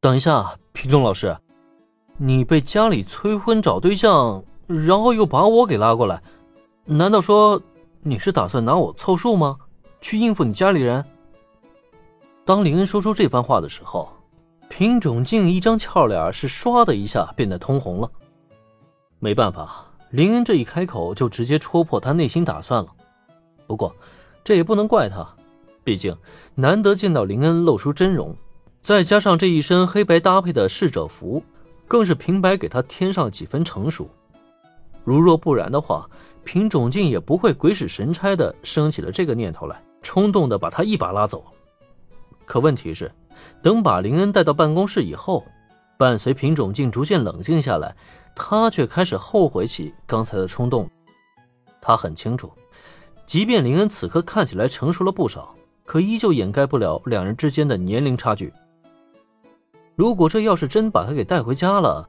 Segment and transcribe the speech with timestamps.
[0.00, 1.36] 等一下，品种老师，
[2.18, 6.22] 你被家里催婚找对象，然后又把我给拉过来，
[6.84, 7.60] 难道说
[8.02, 9.56] 你是打算拿我凑数吗？
[10.00, 11.04] 去应付你家里人？
[12.44, 14.08] 当林恩说出这番话的时候，
[14.68, 18.08] 品种静一张俏脸是唰的一下变得通红了。
[19.18, 22.88] 没办法，林恩这一开口就直接戳破他内心打算了。
[23.66, 23.92] 不过，
[24.44, 25.28] 这也不能怪他，
[25.82, 26.16] 毕竟
[26.54, 28.32] 难得见到林恩露出真容。
[28.88, 31.44] 再加上这一身黑白搭配的侍者服，
[31.86, 34.08] 更是平白给他添上几分成熟。
[35.04, 36.08] 如若不然的话，
[36.42, 41.44] 品种静也不会鬼使神差的生起了这个念头来，冲动的把他一把拉走。
[42.46, 43.12] 可问题是，
[43.60, 45.44] 等把林恩带到办公室以后，
[45.98, 47.94] 伴随品种静逐渐冷静下来，
[48.34, 50.88] 他却开始后悔起刚才的冲动。
[51.78, 52.50] 他很清楚，
[53.26, 58.50] 即便林恩此刻看起来成熟了不少，可依旧掩盖不了两人之间的年龄差距。
[59.98, 62.08] 如果这要是真把他给带回家了，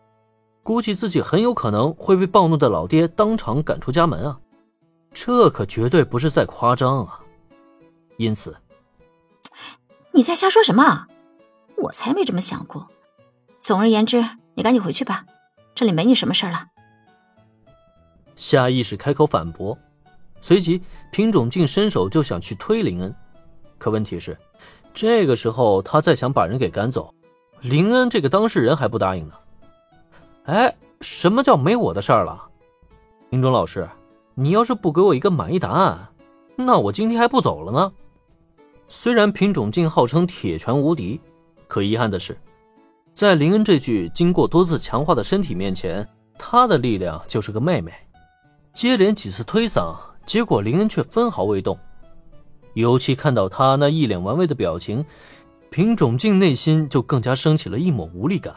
[0.61, 4.39] 估计自己很有可能会被暴怒的老爹当场赶出家门啊！
[5.11, 7.19] 这可绝对不是在夸张啊！
[8.17, 8.55] 因此，
[10.11, 11.07] 你在瞎说什么？
[11.77, 12.87] 我才没这么想过。
[13.57, 14.23] 总而言之，
[14.53, 15.25] 你赶紧回去吧，
[15.73, 16.67] 这里没你什么事了。
[18.35, 19.75] 下意识开口反驳，
[20.41, 23.15] 随即品种竟伸手就想去推林恩，
[23.79, 24.37] 可问题是，
[24.93, 27.11] 这个时候他再想把人给赶走。
[27.61, 29.33] 林恩这个当事人还不答应呢。
[30.45, 32.41] 哎，什么叫没我的事儿了？
[33.29, 33.87] 林中老师，
[34.33, 36.07] 你要是不给我一个满意答案，
[36.55, 37.91] 那我今天还不走了呢。
[38.87, 41.19] 虽然品种镜号称铁拳无敌，
[41.67, 42.35] 可遗憾的是，
[43.13, 46.07] 在林恩这具经过多次强化的身体面前，
[46.37, 47.93] 他的力量就是个妹妹。
[48.73, 51.77] 接连几次推搡，结果林恩却分毫未动。
[52.73, 55.05] 尤其看到他那一脸玩味的表情。
[55.69, 58.53] 品种静内心就更加升起了一抹无力感。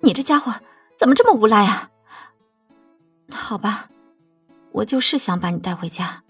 [0.00, 0.52] 你这家伙
[0.98, 1.90] 怎么这么无赖啊？
[3.32, 3.88] 好吧，
[4.72, 6.24] 我就是想把你带回家，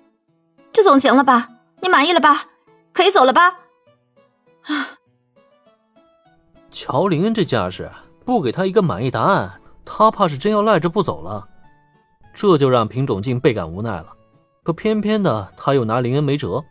[0.72, 1.48] 这总行了吧？
[1.80, 2.44] 你满意了吧？
[2.92, 3.58] 可以走了吧？
[4.64, 4.98] 啊！
[6.70, 7.90] 乔林恩这架势，
[8.24, 11.48] 不给他一个满意答案，他怕是真要赖着不走了。
[12.34, 14.12] 这就让平种静倍感无奈了。
[14.62, 16.62] 可偏偏的，他又拿林恩没辙。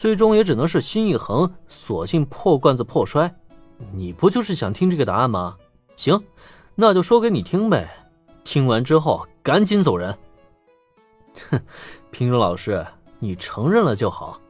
[0.00, 3.30] 最终也只能是心一横，索性破罐子破摔。
[3.92, 5.54] 你不就是想听这个答案吗？
[5.94, 6.18] 行，
[6.74, 7.86] 那就说给你听呗。
[8.42, 10.16] 听完之后赶紧走人。
[11.50, 11.60] 哼，
[12.10, 12.82] 品种老师，
[13.18, 14.40] 你承认了就好。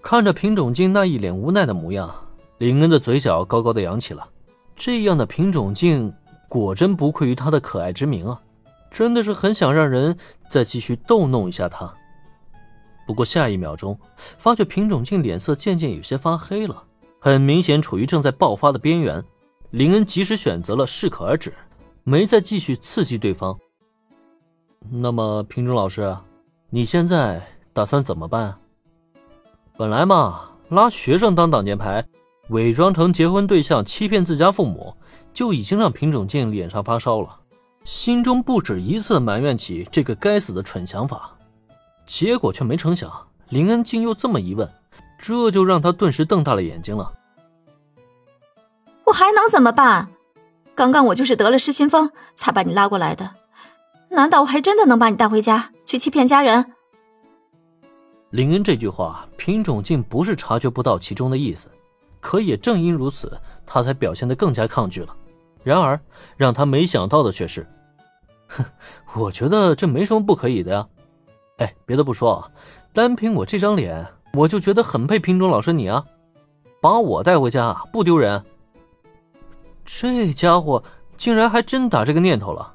[0.00, 2.10] 看着品种镜那一脸无奈的模样，
[2.56, 4.26] 林恩的嘴角高高的扬起了。
[4.74, 6.10] 这样的品种镜
[6.48, 8.40] 果真不愧于他的可爱之名啊！
[8.90, 10.16] 真的是很想让人
[10.48, 11.92] 再继续逗弄一下他。
[13.06, 16.82] 不过下一秒钟，发觉品种镜脸色渐渐有些发黑了，
[17.20, 19.22] 很明显处于正在爆发的边缘。
[19.70, 21.52] 林恩及时选择了适可而止，
[22.04, 23.58] 没再继续刺激对方。
[24.90, 26.16] 那么，品种老师，
[26.70, 28.56] 你现在打算怎么办？
[29.76, 32.06] 本来嘛，拉学生当挡箭牌，
[32.50, 34.94] 伪装成结婚对象欺骗自家父母，
[35.32, 37.40] 就已经让品种镜脸上发烧了，
[37.82, 41.33] 心中不止一次埋怨起这个该死的蠢想法。
[42.06, 43.10] 结果却没成想，
[43.48, 44.70] 林恩竟又这么一问，
[45.18, 47.12] 这就让他顿时瞪大了眼睛了。
[49.04, 50.08] 我还能怎么办？
[50.74, 53.34] 刚刚我就是得了失心疯，才把你拉过来的。
[54.10, 56.72] 难道我还真的能把你带回家去欺骗家人？
[58.30, 61.68] 林恩这句话，品种竟不是察觉不到其中的意思，
[62.20, 65.14] 可也正因如此，他才表现得更加抗拒了。
[65.62, 66.00] 然而，
[66.36, 67.66] 让他没想到的却是，
[68.48, 68.64] 哼，
[69.14, 70.88] 我觉得这没什么不可以的呀。
[71.58, 72.50] 哎，别的不说，
[72.92, 76.04] 单凭我这张脸，我就觉得很配品种老师你啊，
[76.80, 78.44] 把我带回家不丢人。
[79.84, 80.82] 这家伙
[81.16, 82.74] 竟然还真打这个念头了。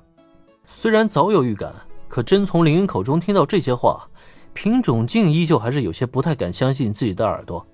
[0.63, 1.73] 虽然早有预感，
[2.07, 4.07] 可真从林恩口中听到这些话，
[4.53, 7.65] 品种静依旧还是有些不太敢相信自己的耳朵。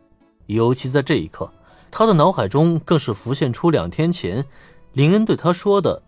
[0.47, 1.51] 尤其在这一刻，
[1.91, 4.43] 他的脑海中更是浮现出两天前
[4.93, 6.01] 林恩对他说的：“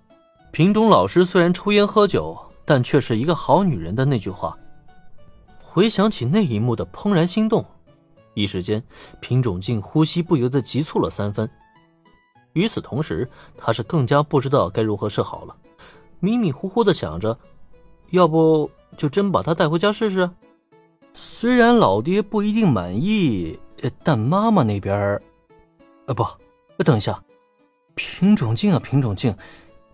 [0.51, 4.57] 品种老师虽然抽烟喝酒，但却是一个好女人的那句话。”
[5.69, 7.63] 回想起那一幕的怦然心动，
[8.33, 8.81] 一时间，
[9.19, 11.47] 品种静呼吸不由得急促了三分。
[12.53, 15.55] 与此同时，他是更加不知道该如何是好了，
[16.21, 17.37] 迷迷糊糊的想着，
[18.11, 20.27] 要不就真把他带回家试试？
[21.13, 23.59] 虽然老爹不一定满意，
[24.03, 25.21] 但妈妈那边……
[26.05, 26.25] 呃，不，
[26.83, 27.21] 等一下，
[27.93, 29.35] 品种静啊，品种静，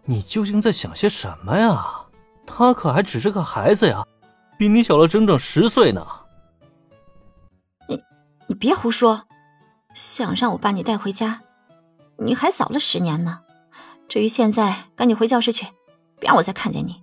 [0.05, 2.05] 你究竟在想些什么呀？
[2.45, 4.05] 他可还只是个孩子呀！
[4.63, 6.07] 比你小了整整十岁呢！
[7.89, 7.99] 你
[8.47, 9.27] 你别胡说，
[9.93, 11.41] 想让我把你带回家，
[12.17, 13.41] 你还早了十年呢。
[14.07, 15.65] 至于现在，赶紧回教室去，
[16.17, 17.02] 别让我再看见你。